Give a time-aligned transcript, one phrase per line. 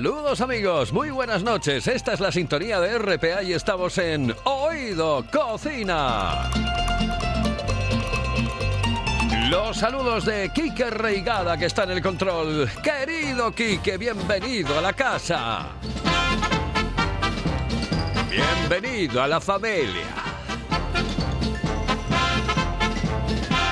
[0.00, 1.86] Saludos amigos, muy buenas noches.
[1.86, 6.50] Esta es la sintonía de RPA y estamos en Oído Cocina.
[9.50, 12.66] Los saludos de Quique Reigada que está en el control.
[12.82, 15.66] Querido Quique, bienvenido a la casa.
[18.30, 20.29] Bienvenido a la familia.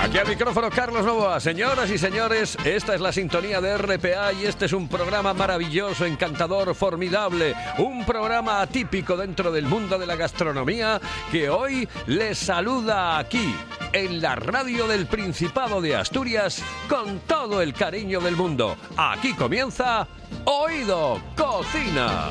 [0.09, 1.39] Aquí al micrófono Carlos Novoa.
[1.39, 6.07] Señoras y señores, esta es la sintonía de RPA y este es un programa maravilloso,
[6.07, 7.55] encantador, formidable.
[7.77, 10.99] Un programa atípico dentro del mundo de la gastronomía
[11.31, 13.55] que hoy les saluda aquí,
[13.93, 18.79] en la radio del Principado de Asturias, con todo el cariño del mundo.
[18.97, 20.09] Aquí comienza
[20.47, 22.31] Oído Cocina.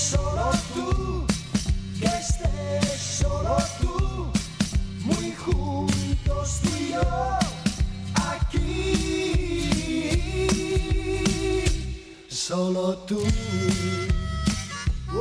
[0.00, 1.26] Solo tú,
[1.98, 4.32] que estés solo tú,
[5.04, 7.38] muy juntos tú y yo,
[8.14, 8.66] aquí,
[12.28, 13.20] solo tú.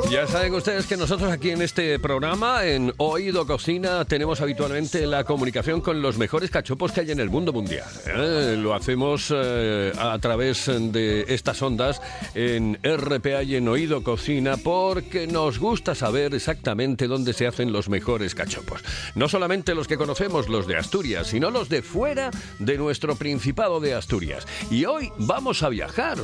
[0.10, 5.24] Ya saben ustedes que nosotros aquí en este programa, en Oído Cocina, tenemos habitualmente la
[5.24, 7.88] comunicación con los mejores cachopos que hay en el mundo mundial.
[8.08, 8.56] ¿eh?
[8.58, 12.02] Lo hacemos eh, a través de estas ondas
[12.34, 17.88] en RPA y en Oído Cocina porque nos gusta saber exactamente dónde se hacen los
[17.88, 18.82] mejores cachopos.
[19.14, 23.80] No solamente los que conocemos, los de Asturias, sino los de fuera de nuestro Principado
[23.80, 24.48] de Asturias.
[24.72, 26.18] Y hoy vamos a viajar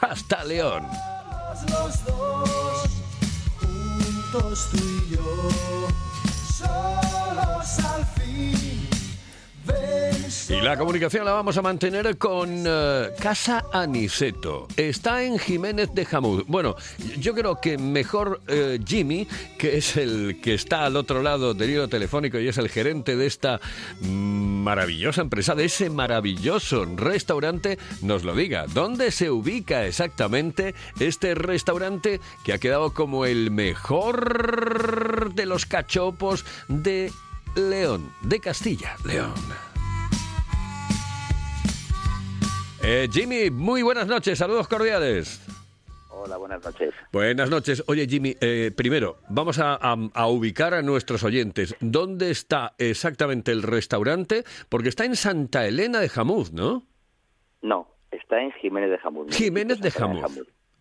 [0.00, 0.84] hasta León.
[1.68, 2.83] los dos,
[4.34, 5.88] juntos tú y yo,
[6.56, 8.93] solos al fin.
[10.48, 14.68] Y la comunicación la vamos a mantener con eh, Casa Aniceto.
[14.76, 16.44] Está en Jiménez de Jamud.
[16.46, 16.76] Bueno,
[17.18, 19.26] yo creo que mejor eh, Jimmy,
[19.58, 23.16] que es el que está al otro lado del hilo telefónico y es el gerente
[23.16, 23.60] de esta
[24.02, 28.66] maravillosa empresa, de ese maravilloso restaurante, nos lo diga.
[28.66, 36.44] ¿Dónde se ubica exactamente este restaurante que ha quedado como el mejor de los cachopos
[36.68, 37.10] de
[37.56, 39.32] León, de Castilla, León?
[42.86, 45.40] Eh, Jimmy, muy buenas noches, saludos cordiales.
[46.10, 46.92] Hola, buenas noches.
[47.12, 47.82] Buenas noches.
[47.86, 51.74] Oye, Jimmy, eh, primero, vamos a, a- a ubicar a nuestros oyentes.
[51.80, 54.44] ¿Dónde está exactamente el restaurante?
[54.68, 56.82] Porque está en Santa Elena de Jamuz, ¿no?
[57.62, 59.34] No, está en Jiménez de Jamuz.
[59.34, 60.24] Jiménez de Jamuz.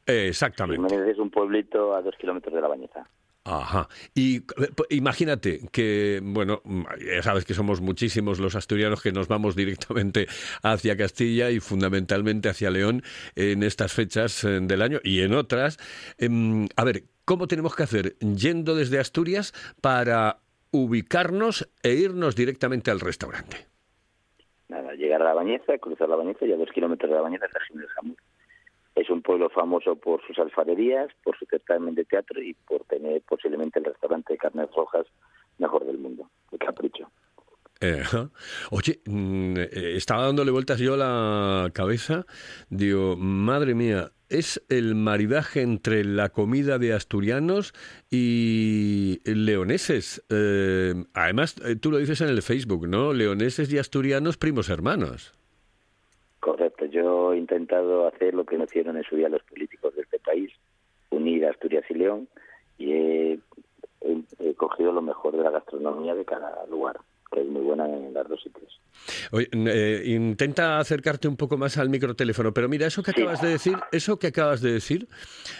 [0.05, 0.85] Eh, exactamente.
[0.87, 3.07] Jiménez es un pueblito a dos kilómetros de La Bañeza.
[3.45, 3.89] Ajá.
[4.15, 4.41] Y eh,
[4.75, 6.61] p- imagínate que, bueno,
[6.99, 10.27] ya sabes que somos muchísimos los asturianos que nos vamos directamente
[10.61, 13.03] hacia Castilla y fundamentalmente hacia León
[13.35, 15.77] en estas fechas eh, del año y en otras.
[16.17, 20.39] Em, a ver, ¿cómo tenemos que hacer yendo desde Asturias para
[20.71, 23.67] ubicarnos e irnos directamente al restaurante.
[24.69, 27.45] Nada, llegar a la Bañeza, cruzar la Bañeza y a dos kilómetros de la Bañeza
[27.45, 28.17] está Jiménez Jamur.
[28.95, 33.21] Es un pueblo famoso por sus alfarerías, por su certamen de teatro y por tener
[33.23, 35.07] posiblemente el restaurante de carnes rojas
[35.57, 37.09] mejor del mundo, el Capricho.
[37.81, 38.03] Eh.
[38.71, 42.25] Oye, mm, eh, estaba dándole vueltas yo la cabeza,
[42.69, 47.73] digo, madre mía, es el maridaje entre la comida de asturianos
[48.09, 50.23] y leoneses.
[50.29, 53.13] Eh, además, eh, tú lo dices en el Facebook, ¿no?
[53.13, 55.33] Leoneses y asturianos, primos hermanos.
[57.53, 60.51] Intentado hacer lo que no hicieron en su día los políticos de este país,
[61.11, 62.27] unir Asturias y León,
[62.79, 63.39] y he,
[64.01, 66.97] he- cogido lo mejor de la gastronomía de cada lugar,
[67.41, 68.79] es muy buena en las dos sitios.
[69.31, 73.49] Oye, eh, intenta acercarte un poco más al microteléfono, pero mira, eso que acabas de
[73.49, 75.07] decir, eso que acabas de decir,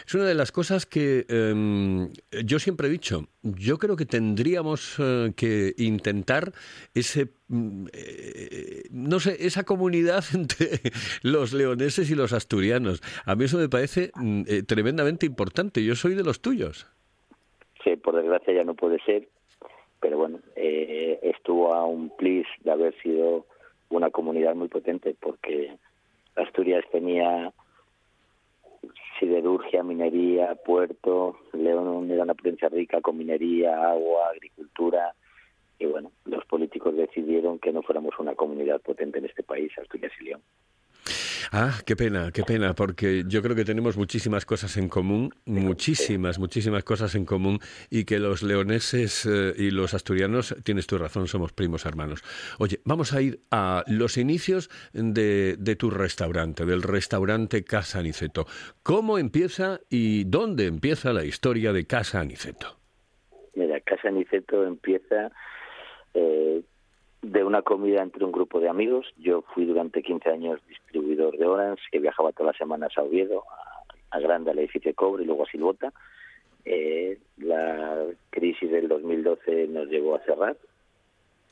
[0.06, 2.10] es una de las cosas que em,
[2.46, 3.28] yo siempre he dicho.
[3.42, 6.54] Yo creo que tendríamos eh, que intentar
[6.94, 10.80] ese, mm, eh, no sé, esa comunidad entre
[11.22, 13.02] los leoneses y los asturianos.
[13.26, 15.84] A mí eso me parece mm, tremendamente importante.
[15.84, 16.88] Yo soy de los tuyos.
[17.84, 19.28] que por desgracia ya no puede ser,
[20.04, 23.46] pero bueno, eh, estuvo a un plis de haber sido
[23.90, 25.78] una comunidad muy potente porque
[26.36, 27.54] Asturias tenía
[29.18, 35.16] siderurgia, minería, puerto, León era una provincia rica con minería, agua, agricultura
[35.80, 40.12] y bueno, los políticos decidieron que no fuéramos una comunidad potente en este país, Asturias
[40.20, 40.42] y León.
[41.56, 46.40] Ah, qué pena, qué pena, porque yo creo que tenemos muchísimas cosas en común, muchísimas,
[46.40, 47.60] muchísimas cosas en común,
[47.92, 52.24] y que los leoneses eh, y los asturianos, tienes tu razón, somos primos hermanos.
[52.58, 58.48] Oye, vamos a ir a los inicios de, de tu restaurante, del restaurante Casa Aniceto.
[58.82, 62.80] ¿Cómo empieza y dónde empieza la historia de Casa Aniceto?
[63.54, 65.32] Mira, Casa Niceto empieza
[66.16, 66.64] eh,
[67.24, 69.08] de una comida entre un grupo de amigos.
[69.18, 73.44] Yo fui durante 15 años distribuidor de Orange, que viajaba todas las semanas a Oviedo,
[73.50, 75.94] a, a Grande, al edificio de Cobre y luego a Silbota.
[76.66, 80.58] Eh, la crisis del 2012 nos llevó a cerrar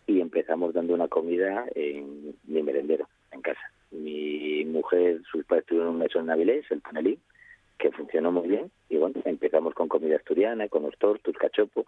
[0.07, 3.61] y empezamos dando una comida en mi merendero, en casa.
[3.91, 7.19] Mi mujer, sus padres tuvieron un mesón en Avilés, el Panelín,
[7.81, 8.71] que funcionó muy bien.
[8.89, 11.85] Y bueno, empezamos con comida asturiana, con los tortus, cachopo.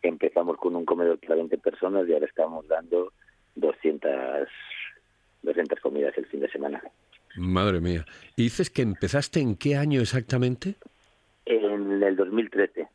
[0.00, 3.12] Empezamos con un comedor para 20 personas y ahora estamos dando
[3.56, 4.10] 200,
[5.42, 6.82] 200 comidas el fin de semana.
[7.36, 8.04] Madre mía.
[8.36, 10.76] ¿Y dices que empezaste en qué año exactamente?
[11.44, 12.88] En el 2013,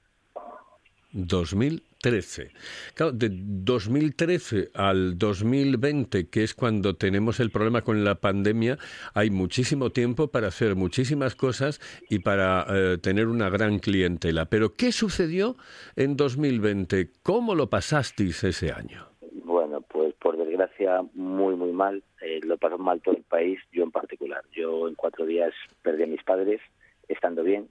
[2.04, 2.52] 2013.
[2.94, 8.78] Claro, de 2013 al 2020, que es cuando tenemos el problema con la pandemia,
[9.14, 11.80] hay muchísimo tiempo para hacer muchísimas cosas
[12.10, 14.46] y para eh, tener una gran clientela.
[14.46, 15.58] Pero, ¿qué sucedió
[15.96, 17.12] en 2020?
[17.24, 19.08] ¿Cómo lo pasasteis ese año?
[19.44, 22.04] bueno, pues por desgracia muy, muy mal.
[22.22, 24.44] Eh, lo pasó mal todo el país, yo en particular.
[24.52, 26.62] Yo en cuatro días perdí a mis padres,
[27.08, 27.68] estando bien.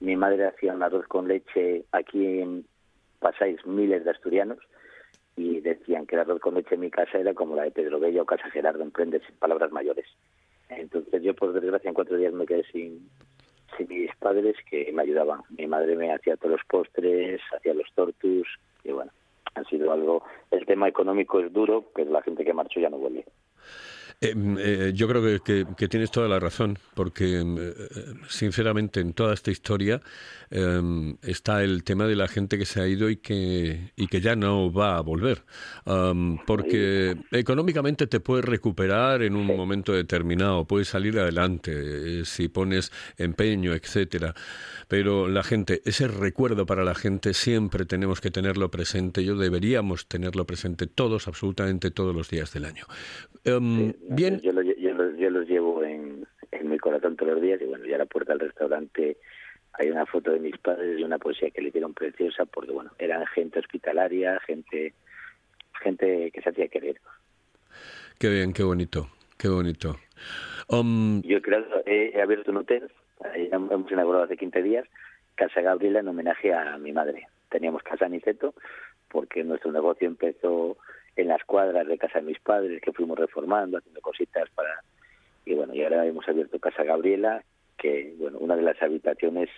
[0.00, 1.84] Mi madre hacía un arroz con leche.
[1.92, 2.64] Aquí en
[3.18, 4.58] pasáis miles de asturianos
[5.36, 8.00] y decían que el arroz con leche en mi casa era como la de Pedro
[8.00, 10.06] Bella o Casa Gerardo, emprendes palabras mayores.
[10.68, 13.08] Entonces yo por desgracia en cuatro días me quedé sin,
[13.76, 15.40] sin mis padres que me ayudaban.
[15.50, 18.48] Mi madre me hacía todos los postres, hacía los tortus
[18.84, 19.12] y bueno,
[19.54, 20.24] ha sido algo...
[20.50, 23.24] El tema económico es duro, pero la gente que marchó ya no vuelve.
[24.20, 27.74] Eh, eh, yo creo que, tienes toda la razón, porque eh,
[28.28, 30.00] sinceramente en toda esta historia
[30.50, 34.20] eh, está el tema de la gente que se ha ido y que, y que
[34.20, 35.44] ya no va a volver.
[36.46, 43.72] Porque económicamente te puedes recuperar en un momento determinado, puedes salir adelante si pones empeño,
[43.72, 44.34] etcétera.
[44.88, 49.22] Pero la gente, ese recuerdo para la gente siempre tenemos que tenerlo presente.
[49.22, 52.86] Yo deberíamos tenerlo presente todos, absolutamente todos los días del año.
[53.44, 57.42] Em, bien, Yo, lo- yo los, yo los llevo en, en mi corazón todos los
[57.42, 59.16] días y bueno, ya a la puerta del restaurante
[59.74, 62.90] hay una foto de mis padres y una poesía que le hicieron preciosa porque bueno,
[62.98, 64.94] eran gente hospitalaria, gente
[65.82, 67.00] gente que se hacía querer.
[68.18, 69.96] Qué bien, qué bonito, qué bonito.
[70.68, 72.90] Um, Yo he, creado- he, he abierto un hotel,
[73.34, 74.86] hemos inaugurado hace 15 días,
[75.36, 77.28] Casa Gabriela en homenaje a mi madre.
[77.50, 78.54] Teníamos Casa Niceto
[79.08, 80.76] porque nuestro negocio empezó
[81.18, 84.82] en las cuadras de casa de mis padres, que fuimos reformando, haciendo cositas para...
[85.44, 87.42] Y bueno, y ahora hemos abierto Casa Gabriela,
[87.76, 89.48] que bueno, una de las habitaciones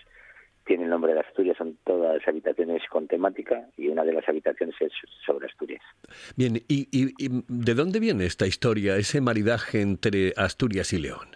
[0.64, 4.74] tiene el nombre de Asturias, son todas habitaciones con temática y una de las habitaciones
[4.80, 4.92] es
[5.26, 5.82] sobre Asturias.
[6.36, 11.28] bien, ¿y, y, y de dónde viene esta historia, ese maridaje entre Asturias y León?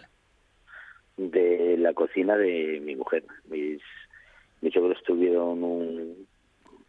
[1.17, 3.23] de la cocina de mi mujer.
[3.49, 3.81] Mis,
[4.61, 6.27] mis suegros tuvieron un,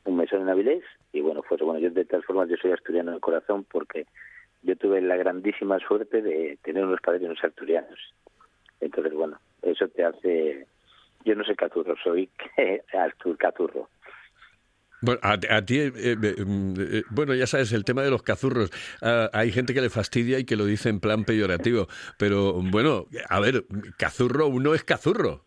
[0.05, 0.83] un mesón en Avilés
[1.13, 4.07] y bueno, pues bueno, yo de todas formas yo soy asturiano de corazón porque
[4.63, 7.99] yo tuve la grandísima suerte de tener unos padrinos asturianos.
[8.81, 10.67] Entonces, bueno, eso te hace...
[11.25, 12.29] Yo no soy caturro, soy
[12.93, 13.89] astur caturro.
[15.03, 18.71] Bueno, a, ti, eh, eh, eh, bueno, ya sabes, el tema de los cazurros.
[19.03, 21.87] Ah, hay gente que le fastidia y que lo dice en plan peyorativo.
[22.19, 23.67] Pero bueno, a ver,
[23.99, 25.45] cazurro uno es cazurro.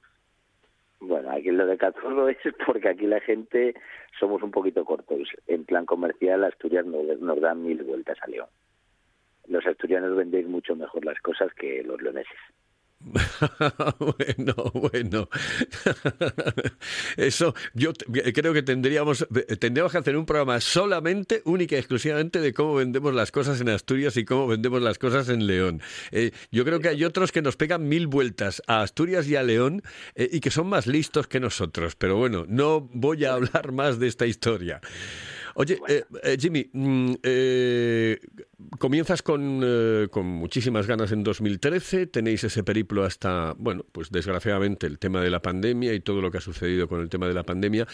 [1.49, 3.73] Aquí lo de Cazurro es porque aquí la gente
[4.19, 5.29] somos un poquito cortos.
[5.47, 8.47] En plan comercial, Asturias nos, nos da mil vueltas a León.
[9.47, 12.37] Los asturianos vendéis mucho mejor las cosas que los leoneses.
[13.99, 15.29] bueno, bueno.
[17.17, 19.25] Eso, yo t- creo que tendríamos,
[19.59, 23.69] tendríamos que hacer un programa solamente, única y exclusivamente de cómo vendemos las cosas en
[23.69, 25.81] Asturias y cómo vendemos las cosas en León.
[26.11, 29.43] Eh, yo creo que hay otros que nos pegan mil vueltas a Asturias y a
[29.43, 29.81] León
[30.15, 31.95] eh, y que son más listos que nosotros.
[31.95, 34.81] Pero bueno, no voy a hablar más de esta historia.
[35.61, 38.17] Oye, eh, eh, Jimmy, mm, eh,
[38.79, 44.87] comienzas con, eh, con muchísimas ganas en 2013, tenéis ese periplo hasta, bueno, pues desgraciadamente
[44.87, 47.33] el tema de la pandemia y todo lo que ha sucedido con el tema de
[47.33, 47.85] la pandemia,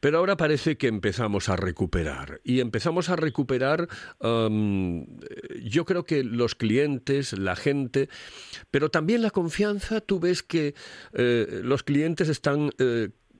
[0.00, 2.42] pero ahora parece que empezamos a recuperar.
[2.44, 3.88] Y empezamos a recuperar,
[4.20, 8.10] yo creo que los clientes, la gente,
[8.70, 10.74] pero también la confianza, tú ves que
[11.14, 12.70] los clientes están...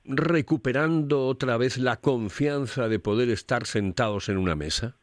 [0.07, 4.95] recuperando otra vez la confianza de poder estar sentados en una mesa?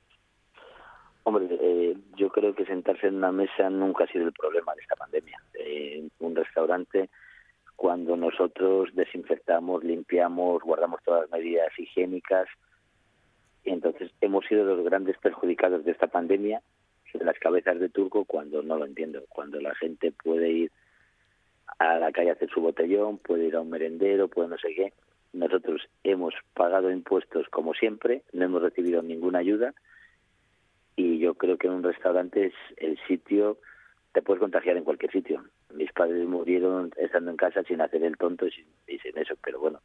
[1.25, 4.83] Hombre, eh, yo creo que sentarse en una mesa nunca ha sido el problema de
[4.83, 5.41] esta pandemia.
[5.55, 7.11] Eh, un restaurante,
[7.77, 12.49] cuando nosotros desinfectamos, limpiamos, guardamos todas las medidas higiénicas,
[13.65, 16.61] entonces hemos sido los grandes perjudicados de esta pandemia,
[17.15, 20.73] de las cabezas de turco, cuando no lo entiendo, cuando la gente puede ir
[21.79, 24.75] a la calle a hacer su botellón, puede ir a un merendero, puede no sé
[24.75, 24.93] qué.
[25.33, 29.75] Nosotros hemos pagado impuestos como siempre, no hemos recibido ninguna ayuda
[30.97, 33.59] y yo creo que en un restaurante es el sitio,
[34.13, 35.43] te puedes contagiar en cualquier sitio.
[35.73, 39.35] Mis padres murieron estando en casa sin hacer el tonto y sin, y sin eso,
[39.43, 39.81] pero bueno,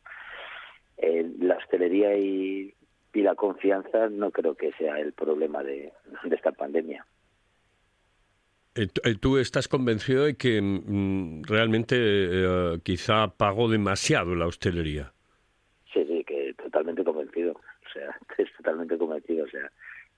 [0.98, 2.74] eh, la hostelería y,
[3.14, 5.92] la confianza no creo que sea el problema de
[6.30, 7.04] esta pandemia.
[8.78, 15.12] Eh, eh, ¿Tú estás convencido de que mm, realmente eh, quizá pagó demasiado la hostelería?
[15.94, 17.54] Sí, sí, que totalmente convencido.
[17.54, 19.46] O sea, es totalmente convencido.
[19.46, 19.72] O sea,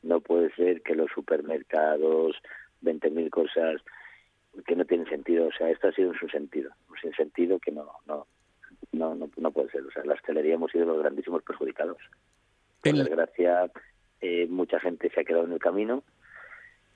[0.03, 2.35] no puede ser que los supermercados,
[2.81, 3.81] 20.000 cosas
[4.65, 5.47] que no tienen sentido.
[5.47, 6.71] O sea, esto ha sido en su sentido.
[7.01, 8.27] Sin sentido que no, no,
[8.91, 9.83] no, no, no puede ser.
[9.83, 11.97] O sea, la hostelería hemos sido los grandísimos perjudicados.
[12.81, 13.71] Por El- desgracia,
[14.21, 16.03] eh, mucha gente se ha quedado en el camino.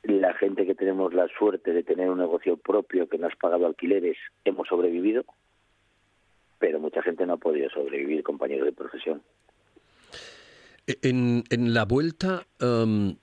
[0.03, 3.65] La gente que tenemos la suerte de tener un negocio propio que no has pagado
[3.65, 5.23] alquileres, hemos sobrevivido,
[6.59, 9.21] pero mucha gente no ha podido sobrevivir, compañeros de profesión.
[10.87, 13.15] E- En, en la vuelta, em,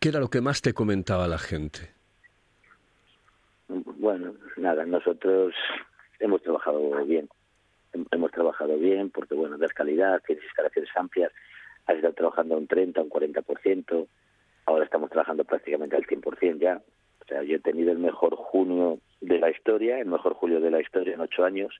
[0.00, 1.90] ¿qué era lo que más te comentaba la gente?
[3.68, 5.54] Bueno, nada, nosotros
[6.18, 7.28] hemos trabajado bien.
[7.92, 11.30] Hem- Hemos trabajado bien porque, bueno, das calidad, tienes instalaciones amplias,
[11.86, 14.06] has estado trabajando un 30, un 40%,
[14.72, 16.80] ahora estamos trabajando prácticamente al 100% ya.
[17.20, 20.70] O sea, yo he tenido el mejor junio de la historia, el mejor julio de
[20.70, 21.72] la historia en ocho años,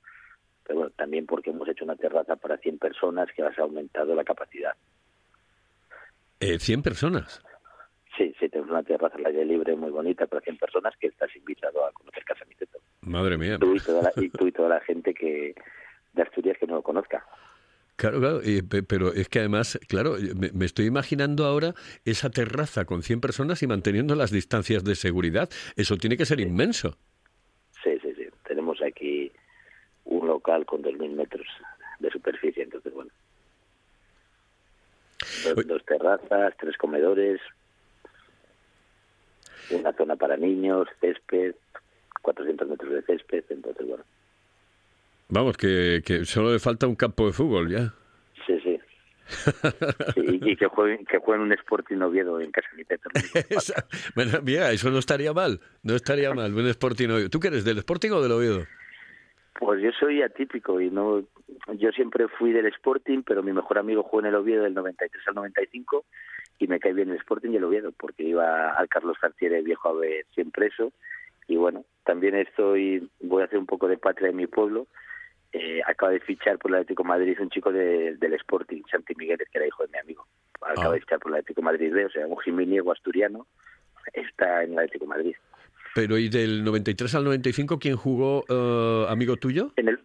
[0.63, 4.23] pero bueno, también porque hemos hecho una terraza para 100 personas que has aumentado la
[4.23, 4.73] capacidad.
[6.39, 7.43] Eh, 100 personas.
[8.17, 11.35] Sí, sí, tenemos una terraza al aire libre muy bonita para 100 personas que estás
[11.35, 12.79] invitado a conocer Casa Niceto.
[13.01, 13.57] Madre mía.
[13.59, 15.55] tú y toda la, y tú y toda la gente que
[16.13, 17.25] de Asturias que no lo conozca.
[17.95, 18.41] Claro, claro,
[18.87, 23.61] pero es que además, claro, me, me estoy imaginando ahora esa terraza con 100 personas
[23.61, 25.49] y manteniendo las distancias de seguridad.
[25.75, 26.97] Eso tiene que ser inmenso.
[27.83, 28.25] Sí, sí, sí.
[28.47, 29.31] Tenemos aquí
[30.05, 31.47] un local con 2.000 metros
[31.99, 33.11] de superficie, entonces bueno.
[35.43, 37.39] Dos, dos terrazas, tres comedores,
[39.69, 41.55] una zona para niños, césped,
[42.21, 44.03] 400 metros de césped, entonces bueno.
[45.33, 47.91] Vamos, que, que solo le falta un campo de fútbol ya.
[48.45, 48.79] Sí, sí.
[50.13, 53.09] Sí, y, que jueguen, que jueguen un Sporting Oviedo en Casa falta.
[53.49, 53.85] Esa-
[54.15, 55.59] bueno, mira, eso no estaría mal.
[55.81, 56.53] No estaría mal.
[56.53, 57.29] Un Sporting Oviedo.
[57.29, 57.65] ¿Tú qué eres?
[57.65, 58.65] ¿Del Sporting o del Oviedo?
[59.59, 61.23] Pues yo soy atípico y no.
[61.79, 65.23] Yo siempre fui del Sporting, pero mi mejor amigo jugó en el Oviedo del 93
[65.27, 66.05] al 95
[66.59, 69.89] y me cae bien el Sporting y el Oviedo porque iba al Carlos Cartier viejo
[69.89, 70.91] a ver siempre eso.
[71.47, 73.09] Y bueno, también estoy.
[73.21, 74.85] Voy a hacer un poco de patria de mi pueblo.
[75.53, 79.13] Eh, acaba de fichar por el Atlético de Madrid un chico de- del Sporting, Santi
[79.15, 80.25] Migueles, que era hijo de mi amigo.
[80.61, 80.93] Acaba Ah.
[80.93, 83.45] de fichar por el Atlético de Madrid B, o sea, un jiminiego asturiano
[84.13, 85.35] está en el Atlético de Madrid.
[85.95, 89.71] Pero ¿y del 93 al 95 quién jugó eh, amigo tuyo?
[89.75, 89.99] En el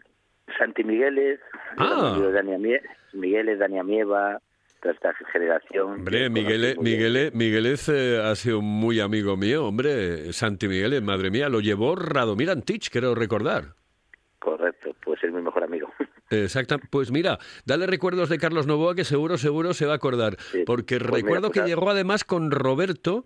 [0.58, 1.40] Santi Migueles,
[1.78, 2.18] Ah.
[2.32, 2.82] Dani Amie-
[3.14, 4.40] Migueles, Dani Amieva,
[4.82, 5.92] toda esta generación.
[6.00, 6.76] Hombre, Miguel.
[6.80, 10.32] Miguel, Miguelez eh, ha sido muy amigo mío, hombre.
[10.34, 13.77] Santi Miguel, madre mía, lo llevó Radomir Antich, creo recordar.
[14.38, 15.88] Correcto, pues es mi mejor amigo.
[16.30, 16.78] Exacto.
[16.90, 20.36] Pues mira, dale recuerdos de Carlos Novoa que seguro, seguro se va a acordar.
[20.52, 20.62] Sí.
[20.64, 23.24] Porque Pues mira, recuerdo que pues, llegó además con Roberto,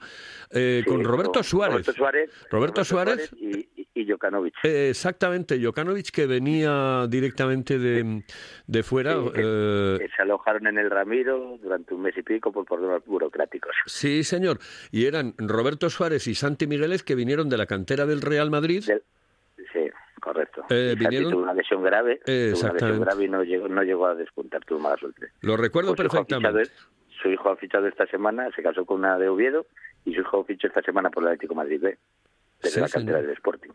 [0.51, 1.75] eh, con Roberto Suárez.
[1.87, 2.31] Roberto Suárez.
[2.51, 3.31] Roberto Suárez.
[3.37, 4.55] y, y, y Jokanovic.
[4.65, 8.25] Eh, Exactamente, Jokanovic que venía directamente de,
[8.67, 9.15] de fuera.
[9.35, 13.05] Que- eh, que se alojaron en el Ramiro durante un mes y pico por problemas
[13.05, 13.73] burocráticos.
[13.87, 14.59] sí, señor.
[14.91, 18.83] Y eran Roberto Suárez y Santi Migueles que vinieron de la cantera del Real Madrid.
[18.87, 19.03] Del-
[19.73, 20.65] sí, correcto.
[20.71, 22.85] Eh, vinieron- tuvo una lesión grave, tuvo una Exactamente.
[22.87, 25.29] lesión grave y no llegó, no llegó a despuntar, tuvo mala suerte.
[25.41, 26.71] Lo recuerdo Pues su hijo ha perfectamente.
[26.71, 26.89] fichado-
[27.23, 29.67] su hijo ha fichado esta semana, se casó con una de Oviedo
[30.05, 31.99] y su hijo fichó esta semana por el Atlético Madrid B,
[32.63, 33.27] desde Sí, la cantera señor.
[33.29, 33.71] del Sporting.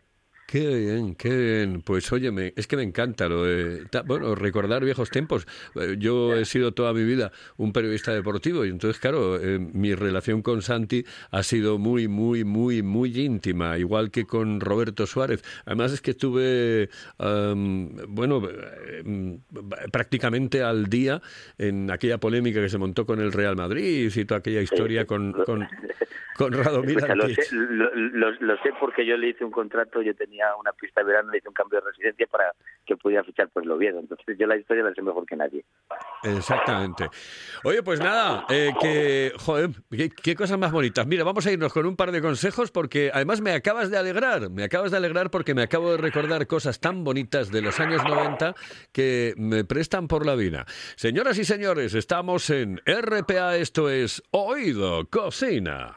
[0.50, 1.82] Qué bien, qué bien.
[1.82, 5.46] Pues oye, me- es que me encanta lo de, ta- bueno, recordar viejos tiempos.
[5.74, 9.94] Eh, Yo he sido toda mi vida un periodista deportivo y entonces, claro, eh, mi
[9.94, 15.44] relación con Santi ha sido muy, muy, muy, muy íntima, igual que con Roberto Suárez.
[15.66, 16.88] Además es que estuve,
[17.18, 19.38] am, bueno, eh,
[19.92, 21.20] prácticamente al día
[21.58, 25.32] en aquella polémica que se montó con el Real Madrid y toda aquella historia con,
[25.44, 25.68] con,
[26.36, 30.00] con Radomir Escucha, lo, sé, lo, lo- lo sé porque yo le hice un contrato,
[30.00, 32.52] yo tenía una pista de verano, le hice un cambio de residencia para
[32.86, 34.00] que pudiera fichar por el Oviedo.
[34.00, 35.64] Entonces yo la historia la sé mejor que nadie.
[36.22, 37.08] Exactamente.
[37.64, 41.06] Oye, pues nada, eh, que, joder, qué, qué cosas más bonitas.
[41.06, 44.50] Mira, vamos a irnos con un par de consejos porque además me acabas de alegrar,
[44.50, 48.02] me acabas de alegrar porque me acabo de recordar cosas tan bonitas de los años
[48.04, 48.54] 90
[48.92, 50.64] que me prestan por la vida.
[50.96, 55.96] Señoras y señores, estamos en RPA, esto es Oído Cocina.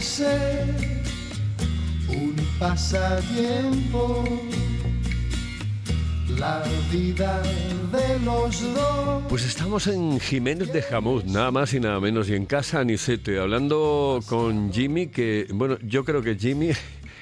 [0.00, 0.74] Ser
[2.08, 4.24] un pasatiempo.
[6.38, 7.42] La vida
[7.92, 9.22] de los dos.
[9.28, 13.38] Pues estamos en Jiménez de Jamuz, nada más y nada menos, y en casa Anicete,
[13.38, 16.72] hablando con Jimmy, que, bueno, yo creo que Jimmy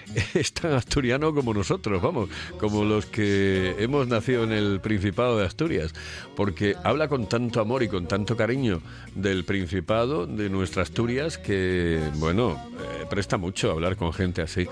[0.35, 5.47] es tan asturiano como nosotros, vamos, como los que hemos nacido en el Principado de
[5.47, 5.93] Asturias,
[6.37, 8.81] porque habla con tanto amor y con tanto cariño
[9.15, 12.61] del Principado, de nuestra Asturias, que, bueno,
[13.07, 14.67] presta mucho hablar con gente así.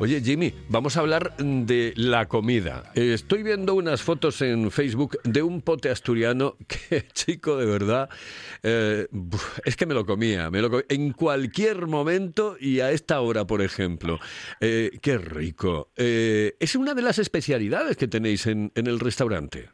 [0.00, 2.84] Oye, Jimmy, vamos a hablar de la comida.
[2.94, 8.08] Estoy viendo unas fotos en Facebook de un pote asturiano que, chico, de verdad,
[8.62, 9.06] eh,
[9.64, 13.46] es que me lo comía, me lo comía en cualquier momento y a esta hora,
[13.46, 14.18] por ejemplo.
[14.60, 15.88] Eh, qué rico.
[15.96, 19.70] Eh, es una de las especialidades que tenéis en, en el restaurante.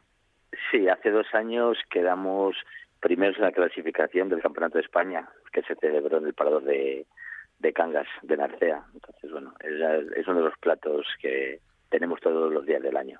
[0.71, 2.55] Sí, hace dos años quedamos
[2.99, 7.05] primeros en la clasificación del Campeonato de España, que se celebró en el Parador de,
[7.59, 8.83] de Cangas, de Narcea.
[8.93, 13.19] Entonces, bueno, es, es uno de los platos que tenemos todos los días del año.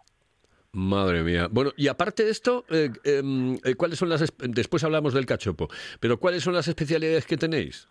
[0.74, 1.48] Madre mía.
[1.50, 4.34] Bueno, y aparte de esto, eh, em, eh, ¿cuáles son las...
[4.38, 5.70] Después hablamos del cachopo,
[6.02, 7.88] pero ¿cuáles son las especialidades que tenéis?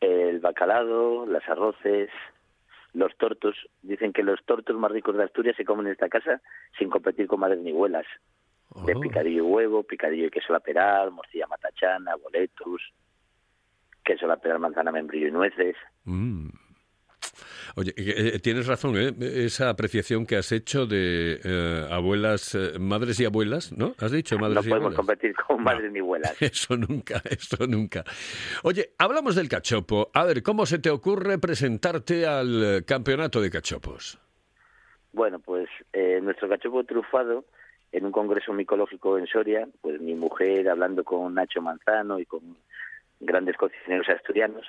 [0.00, 2.08] El bacalado, las arroces,
[2.94, 3.54] los tortos.
[3.82, 6.40] Dicen que los tortos más ricos de Asturias se comen en esta casa
[6.78, 8.06] sin competir con madres ni huelas.
[8.86, 9.00] De Oh.
[9.00, 12.80] picadillo y huevo, picadillo y queso la peral, morcilla matachana, boletus,
[14.12, 15.76] queso la peral, manzana, membrillo y nueces.
[16.04, 16.48] Mm.
[17.76, 19.14] Oye, eh, eh, tienes razón, ¿eh?
[19.20, 23.94] Esa apreciación que has hecho de eh, abuelas, eh, madres y abuelas, ¿no?
[23.98, 24.96] Has dicho No madres y podemos abuelas.
[24.96, 26.34] competir con madres ni abuelas.
[26.42, 28.02] Eso nunca, eso nunca.
[28.64, 30.10] Oye, hablamos del cachopo.
[30.14, 34.18] A ver, ¿cómo se te ocurre presentarte al campeonato de cachopos?
[35.12, 35.68] Bueno, pues
[36.22, 37.44] nuestro cachopo trufado,
[37.92, 42.56] en un congreso micológico en Soria, pues mi mujer hablando con Nacho Manzano y con
[43.20, 44.66] grandes cocineros asturianos,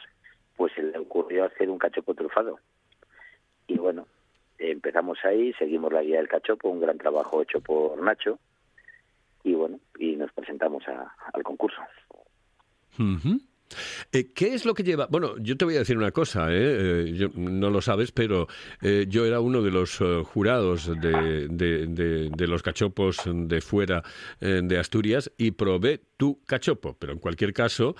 [0.55, 2.59] pues se le ocurrió hacer un cachopo trufado.
[3.67, 4.07] Y bueno,
[4.57, 8.39] empezamos ahí, seguimos la guía del cachopo, un gran trabajo hecho por Nacho,
[9.43, 10.83] y bueno, y nos presentamos
[11.33, 11.81] al concurso.
[12.99, 13.39] Ujú.
[14.11, 15.07] Eh, ¿Qué es lo que lleva?
[15.09, 17.07] Bueno, yo te voy a decir una cosa, ¿eh?
[17.07, 18.47] Eh, yo- no lo sabes, pero
[18.81, 24.03] eh, yo era uno de los eh, jurados de, de- los cachopos de fuera
[24.39, 27.95] de Asturias y probé tu cachopo, pero en cualquier caso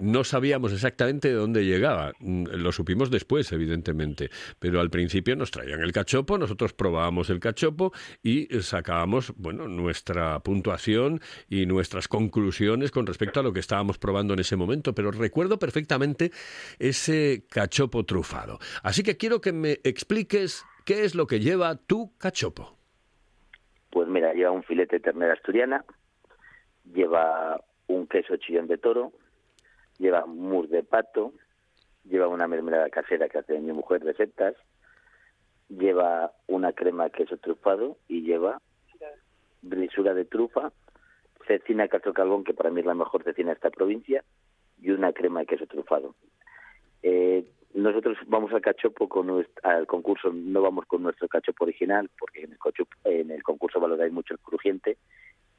[0.00, 2.12] no sabíamos exactamente de dónde llegaba.
[2.20, 7.38] Mm, Lo supimos después, evidentemente, pero al principio nos traían el cachopo, nosotros probábamos el
[7.40, 13.98] cachopo y sacábamos, bueno, nuestra puntuación y nuestras conclusiones con respecto a lo que estábamos
[13.98, 16.30] probando en ese momento, pero recuerdo perfectamente
[16.78, 18.58] ese cachopo trufado.
[18.82, 22.76] Así que quiero que me expliques qué es lo que lleva tu cachopo.
[23.90, 25.84] Pues mira, lleva un filete de ternera asturiana,
[26.92, 29.12] lleva un queso chillón de toro,
[29.98, 31.32] lleva mousse de pato,
[32.04, 34.54] lleva una mermelada casera que hace mi mujer de setas,
[35.68, 38.60] lleva una crema de queso trufado y lleva
[39.62, 40.72] brisura de trufa,
[41.46, 44.24] cecina castro carbón, que para mí es la mejor cecina de esta provincia,
[44.80, 46.14] y una crema de queso trufado.
[47.02, 52.08] Eh, nosotros vamos al cachopo con nuest- al concurso, no vamos con nuestro cachopo original,
[52.18, 54.96] porque en el, cachopo- en el concurso valoráis mucho el crujiente.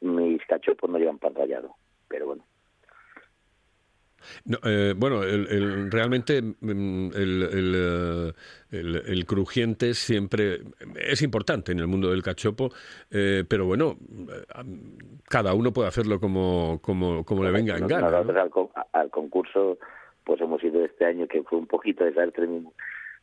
[0.01, 1.75] Mis cachopos no llevan pan rallado,
[2.07, 2.43] pero bueno.
[4.45, 8.33] No, eh, bueno, el- el- realmente mm, el, el, eh,
[8.71, 10.61] el- el crujiente siempre
[10.99, 12.71] es importante en el mundo del cachopo,
[13.11, 13.97] eh, pero bueno,
[14.29, 14.43] eh,
[15.29, 18.09] cada uno puede hacerlo como, como, como le venga en gana.
[18.09, 18.23] ¿no?
[18.23, 19.77] nosotros al concurso,
[20.23, 22.47] pues hemos ido este año que fue un poquito desastre,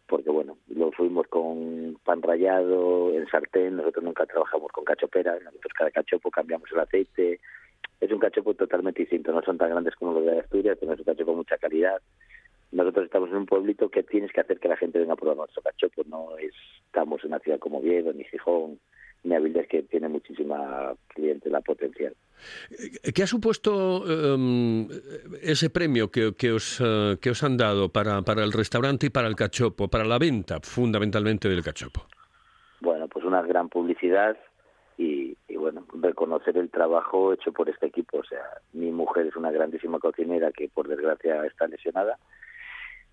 [0.07, 5.73] porque bueno, lo fuimos con pan rallado, en sartén, nosotros nunca trabajamos con cachopera, nosotros
[5.77, 7.41] cada cachopo cambiamos el aceite,
[8.01, 10.99] es un cachopo totalmente distinto, no son tan grandes como los de Asturias, pero es
[10.99, 12.01] un cachopo con mucha calidad.
[12.73, 15.37] Nosotros estamos en un pueblito que tienes que hacer que la gente venga a probar
[15.37, 16.53] nuestro cachopo, no es-
[16.87, 18.79] estamos en una ciudad como Oviedo, ni Gijón,
[19.23, 22.15] ni Avilés, que tiene muchísima clientela potencial.
[23.15, 24.87] ¿Qué ha supuesto em,
[25.41, 29.11] ese premio que, que os, eh, que os han dado para, para el restaurante y
[29.11, 32.07] para el cachopo, para la venta fundamentalmente del cachopo?
[32.81, 34.37] bueno, pues una gran publicidad
[34.97, 38.19] y, y, bueno, reconocer el trabajo hecho por este equipo.
[38.19, 42.19] O sea, mi mujer es una grandísima cocinera que por desgracia está lesionada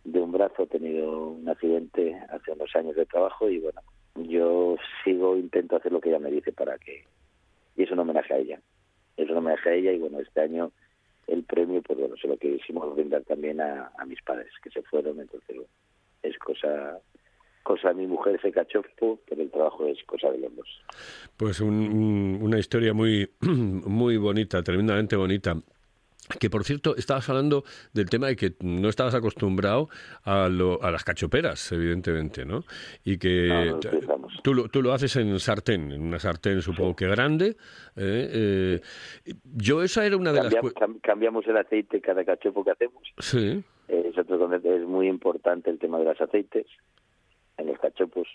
[0.04, 3.82] de un brazo, ha tenido un accidente hace unos años de trabajo y bueno,
[4.16, 7.06] yo sigo, intento hacer lo que ella me dice para que...
[7.76, 8.60] Y es un homenaje a ella.
[9.18, 10.72] Es un homenaje a ella y bueno, este año
[11.28, 15.20] el premio, pues bueno, se lo quisimos brindar también a, mis padres que se fueron,
[15.20, 15.56] entonces
[16.24, 17.00] es cosa
[17.64, 20.68] cosa de mi mujer ese cachopo, pero el trabajo es cosa de los dos.
[21.38, 25.56] Pues un- un- una historia muy, muy bonita, tremendamente bonita.
[26.40, 29.90] Que por cierto, estabas hablando del tema de que no estabas acostumbrado
[30.24, 32.64] a, lo- a las cachoperas, evidentemente, ¿no?
[33.04, 33.80] Y que No,
[34.42, 37.58] tú, lo, tú lo haces en sartén, en una sartén supongo que grande.
[37.98, 38.30] ¿eh?
[38.32, 38.82] Eh,
[39.44, 40.54] yo esa era una de las...
[40.54, 43.04] Cam- cambiamos el aceite cada cachopo que hacemos.
[43.18, 43.62] Sí.
[43.90, 46.68] Eh, es otro es muy importante el tema de los aceites
[47.62, 48.28] en los cachopos.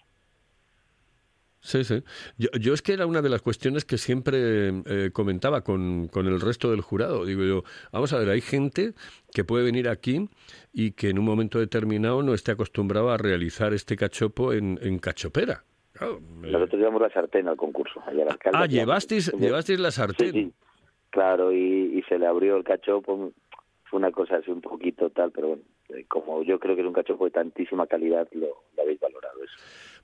[1.61, 2.03] Sí, sí.
[2.39, 6.27] Yo, yo es que era una de las cuestiones que siempre eh, comentaba con, con
[6.27, 7.25] el resto del jurado.
[7.25, 8.93] Digo yo, vamos a ver, hay gente
[9.33, 10.29] que puede venir aquí
[10.73, 14.99] y que en un momento determinado no esté acostumbrado a realizar este cachopo en, en
[15.01, 15.65] cachopera.
[15.95, 18.01] Claro, eh, Nosotros llevamos la sartén al concurso.
[18.15, 20.33] y al alcalde ah, le- llevasteis, le- llevasteis la sartén.
[20.33, 20.53] Sí, sí.
[21.11, 23.33] Claro, y, y se le abrió el cachopo.
[23.85, 25.63] Fue una cosa así un poquito tal, pero bueno,
[26.09, 29.57] como yo creo que es un cachopo de tantísima calidad, lo, lo habéis valorado eso.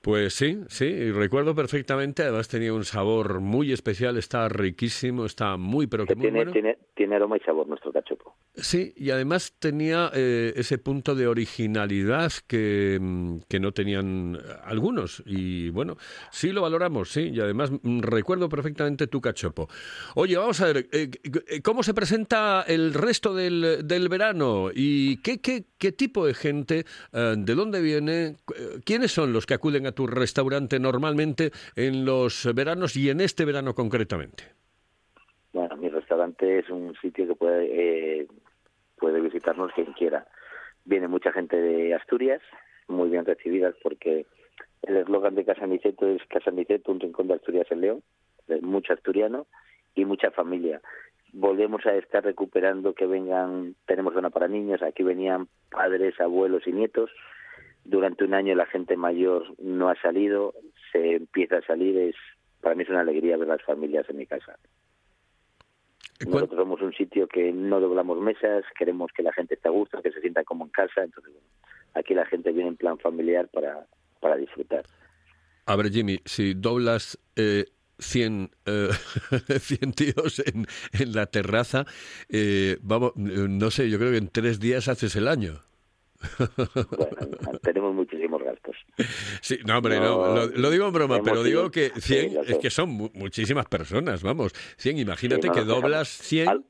[0.03, 5.57] Pues sí, sí, y recuerdo perfectamente, además tenía un sabor muy especial, está riquísimo, está
[5.57, 6.53] muy, pero que Que muy tiene, bueno.
[6.53, 8.35] tiene, tiene aroma y sabor nuestro cachopo.
[8.55, 15.23] Sí, y además tenía eh, ese punto de originalidad que, mm, que no tenían algunos.
[15.25, 15.97] Y bueno,
[16.33, 17.31] sí lo valoramos, sí.
[17.33, 19.69] Y además mm, recuerdo perfectamente tu cachopo.
[20.17, 21.11] Oye, vamos a ver, eh,
[21.47, 24.71] eh, ¿cómo se presenta el resto del, del verano?
[24.75, 28.37] ¿Y qué, qué, qué tipo de gente, eh, de dónde viene?
[28.57, 33.21] Eh, ¿Quiénes son los que acuden a tu restaurante normalmente en los veranos y en
[33.21, 34.45] este verano concretamente?
[35.53, 38.27] Bueno, mi restaurante es un sitio que puede, eh,
[38.99, 40.27] puede visitarnos quien quiera.
[40.85, 42.41] Viene mucha gente de Asturias,
[42.89, 44.27] muy bien recibidas porque
[44.83, 48.03] el eslogan de Casa Niceto es Casa Niceto, un rincón de Asturias en León,
[48.63, 49.47] mucho asturiano
[49.95, 50.81] y mucha familia.
[51.33, 56.73] Volvemos a estar recuperando que vengan, tenemos zona para niños, aquí venían padres, abuelos y
[56.73, 57.11] nietos.
[57.85, 60.55] Durante un año la gente mayor no ha salido,
[60.93, 62.17] se empieza a salir, es
[62.61, 64.57] para mí es una alegría ver las familias en mi casa.
[66.25, 70.01] Nosotros somos un sitio que no doblamos mesas, queremos que la gente esté a gusto,
[70.01, 71.49] que se sienta como en casa, entonces bueno,
[71.95, 73.87] aquí la gente viene en plan familiar para,
[74.21, 74.85] para disfrutar.
[75.67, 77.65] A ver, Jimmy, si doblas eh,
[77.99, 78.89] 100, eh,
[79.59, 81.87] 100 tíos en, en la terraza,
[82.29, 85.61] eh, vamos, no sé, yo creo que en tres días haces el año.
[86.97, 88.77] Bueno, tenemos muchísimos gastos.
[89.41, 92.35] Sí, no, hombre, no, No, lo, lo digo en broma, pero digo que 100 sí,
[92.35, 94.53] lo es que son mu- muchísimas personas, vamos.
[94.79, 96.49] 100, imagínate Sí, no que doblas 100.
[96.49, 96.65] Al-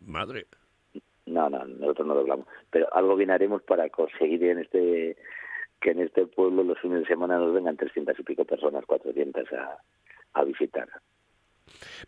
[0.00, 0.46] Madre.
[1.26, 2.46] No, no, nosotros no doblamos.
[2.70, 5.16] Pero algo bien haremos para conseguir en este
[5.80, 9.44] que en este pueblo los fines de semana nos vengan 300 y pico personas, 400
[9.52, 9.78] a,
[10.34, 10.88] a visitar.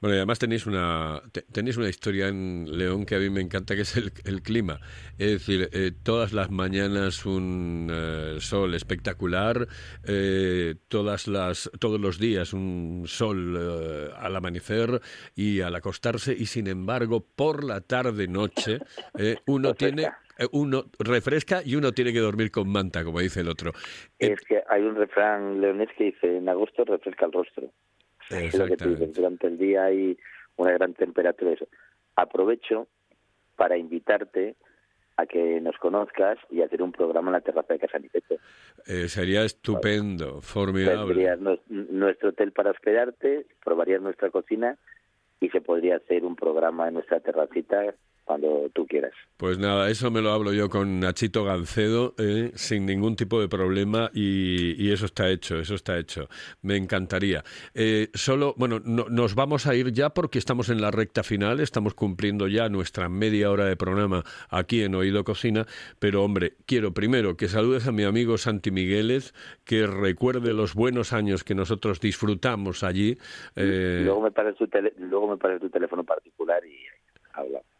[0.00, 3.40] Bueno, y además tenéis una te- tenéis una historia en León que a mí me
[3.40, 4.80] encanta, que es el, el clima.
[5.18, 9.66] Es decir, eh, todas las mañanas un eh, sol espectacular,
[10.06, 15.00] eh, todas las todos los días un sol eh, al amanecer
[15.34, 18.78] y al acostarse y sin embargo por la tarde noche
[19.18, 20.08] eh, uno tiene
[20.52, 23.72] uno refresca y uno tiene que dormir con manta, como dice el otro.
[24.20, 27.72] Es que hay un refrán leonés que dice, en agosto refresca el rostro.
[28.30, 29.20] Es lo que tú dices, Exactamente.
[29.20, 30.18] durante el día hay
[30.56, 31.52] una gran temperatura.
[31.52, 31.66] Eso.
[32.16, 32.88] Aprovecho
[33.56, 34.56] para invitarte
[35.16, 38.36] a que nos conozcas y hacer un programa en la terraza de Casa Niceto.
[38.86, 41.06] Eh, sería estupendo, formidable.
[41.14, 44.78] Tendrías nu- nuestro hotel para hospedarte, probarías nuestra cocina
[45.40, 47.94] y se podría hacer un programa en nuestra terracita
[48.28, 49.12] cuando tú quieras.
[49.38, 53.48] Pues nada, eso me lo hablo yo con Nachito Gancedo eh, sin ningún tipo de
[53.48, 56.28] problema y, y eso está hecho, eso está hecho.
[56.60, 57.42] Me encantaría.
[57.74, 61.60] Eh, solo, bueno, no- nos vamos a ir ya porque estamos en la recta final,
[61.60, 65.66] estamos cumpliendo ya nuestra media hora de programa aquí en Oído Cocina,
[65.98, 71.12] pero hombre, quiero primero que saludes a mi amigo Santi Migueles, que recuerde los buenos
[71.14, 73.16] años que nosotros disfrutamos allí.
[73.56, 76.77] eh, luego me pasas tu luego me tu teléfono particular y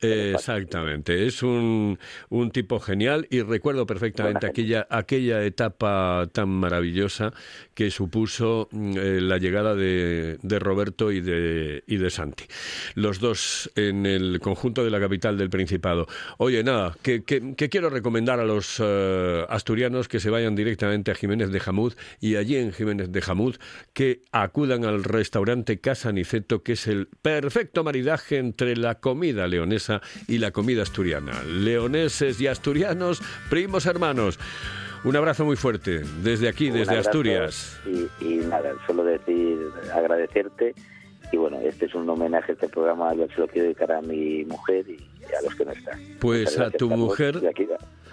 [0.01, 7.33] Exactamente, es un, un tipo genial y recuerdo perfectamente aquella, aquella etapa tan maravillosa
[7.75, 12.45] que supuso mm, eh, la llegada de, de Roberto y de, y de Santi.
[12.95, 16.07] Los dos en el conjunto de la capital del Principado.
[16.39, 21.11] Oye, nada, que, que- que quiero recomendar a los eh, asturianos que se vayan directamente
[21.11, 23.57] a Jiménez de Jamud y allí en Jiménez de Jamud
[23.93, 29.88] que acudan al restaurante Casa Niceto, que es el perfecto maridaje entre la comida leonesa
[30.27, 31.43] y la comida asturiana.
[31.45, 34.39] Leoneses y asturianos, primos hermanos.
[35.05, 37.81] Un abrazo muy fuerte desde aquí, desde abrazo Asturias.
[37.87, 39.57] Y, y nada, solo decir,
[39.95, 40.75] agradecerte.
[41.31, 44.45] Y bueno, este es un homenaje, este programa yo se lo quiero dedicar a mi
[44.45, 44.97] mujer y
[45.35, 46.01] a los que no están.
[46.21, 47.41] Pues a tu mujer.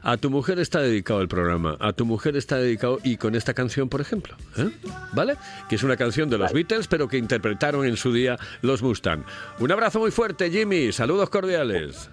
[0.05, 3.55] A tu mujer está dedicado el programa, a tu mujer está dedicado y con esta
[3.55, 4.69] canción, por ejemplo, ¿eh?
[5.13, 5.35] ¿vale?
[5.67, 9.23] Que es una canción de los Beatles, pero que interpretaron en su día los Mustang.
[9.59, 10.91] Un abrazo muy fuerte, Jimmy.
[10.91, 12.11] Saludos cordiales.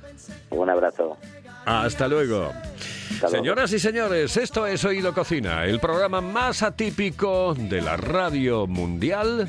[0.48, 1.18] Un abrazo.
[1.66, 2.46] Hasta luego.
[2.46, 3.36] Hasta luego.
[3.36, 9.48] Señoras y señores, esto es Oído Cocina, el programa más atípico de la radio mundial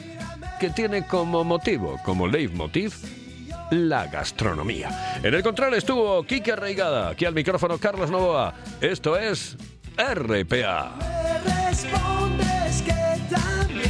[0.60, 2.94] que tiene como motivo, como leitmotiv,
[3.72, 5.20] la gastronomía.
[5.24, 8.54] En el control estuvo Quique Reigada, aquí al micrófono Carlos Novoa.
[8.82, 9.58] Esto es
[9.98, 10.92] RPA.
[11.00, 13.84] Me respondes que también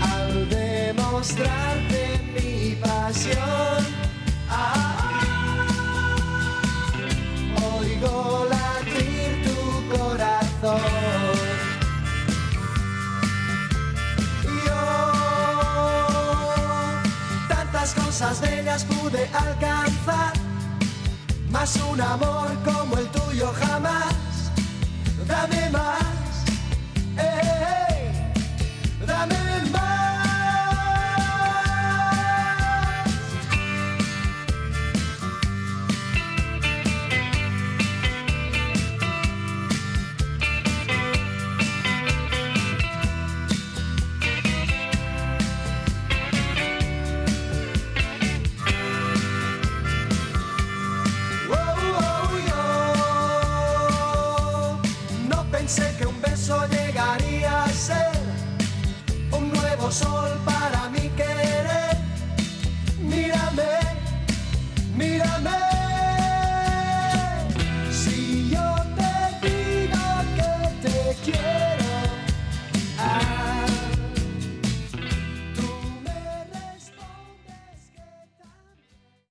[0.00, 3.86] al demostrarte mi pasión
[4.48, 5.56] ah,
[7.78, 10.99] oigo latir tu corazón
[18.20, 20.34] cosas bellas pude alcanzar
[21.50, 24.14] más un amor como el tuyo jamás.
[25.26, 25.89] Dame más.